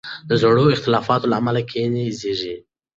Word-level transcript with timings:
د 0.29 0.31
زړو 0.41 0.65
اختلافاتو 0.75 1.29
له 1.31 1.35
امله 1.39 1.61
کینه 1.71 2.01
زیږیږي. 2.19 2.55